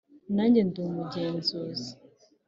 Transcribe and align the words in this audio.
nanjye 0.35 0.61
ndi 0.67 0.79
umugenzi 0.89 1.89